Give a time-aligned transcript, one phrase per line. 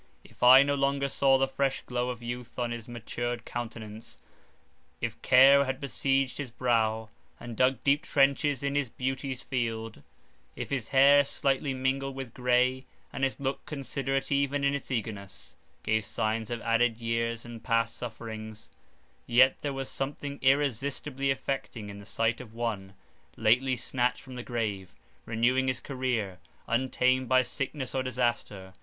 [0.23, 4.17] If I no longer saw the fresh glow of youth on his matured countenance,
[4.99, 10.01] if care had besieged his brow, "And dug deep trenches in his beauty's field,"
[10.55, 15.55] if his hair, slightly mingled with grey, and his look, considerate even in its eagerness,
[15.83, 18.71] gave signs of added years and past sufferings,
[19.27, 22.95] yet there was something irresistibly affecting in the sight of one,
[23.37, 24.95] lately snatched from the grave,
[25.27, 28.73] renewing his career, untamed by sickness or disaster.